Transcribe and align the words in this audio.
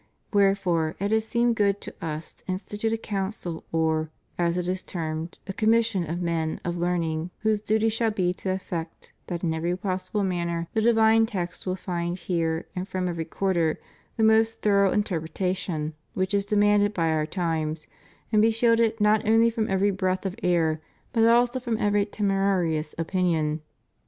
Wherefore, 0.33 0.95
it 0.99 1.11
has 1.11 1.27
seemed 1.27 1.55
good 1.57 1.79
to 1.81 1.93
Us 2.03 2.33
to 2.33 2.43
institute 2.47 2.91
a 2.91 2.97
council 2.97 3.65
or, 3.71 4.09
as 4.35 4.57
it 4.57 4.67
is 4.67 4.81
termed, 4.81 5.39
a 5.45 5.53
commission 5.53 6.09
of 6.09 6.23
men 6.23 6.59
of 6.65 6.75
learn 6.75 7.03
ing 7.03 7.29
whose 7.41 7.61
duty 7.61 7.87
shall 7.87 8.09
be 8.09 8.33
to 8.33 8.49
effect 8.49 9.13
that 9.27 9.43
in 9.43 9.53
every 9.53 9.77
possible 9.77 10.23
manner 10.23 10.67
the 10.73 10.81
divine 10.81 11.27
text 11.27 11.67
will 11.67 11.75
find 11.75 12.17
here 12.17 12.65
and 12.75 12.87
from 12.87 13.07
every 13.07 13.25
quarter 13.25 13.79
the 14.17 14.23
most 14.23 14.63
thorough 14.63 14.91
interpretation 14.91 15.93
which 16.15 16.33
is 16.33 16.47
de 16.47 16.55
manded 16.55 16.95
by 16.95 17.09
our 17.09 17.27
times, 17.27 17.85
and 18.31 18.41
be 18.41 18.49
shielded 18.49 18.99
not 18.99 19.23
only 19.27 19.51
from 19.51 19.69
every 19.69 19.91
breath 19.91 20.25
of 20.25 20.35
error, 20.41 20.81
but 21.13 21.25
also 21.25 21.59
from 21.59 21.77
every 21.77 22.07
temerarious 22.07 22.95
opinion. 22.97 23.61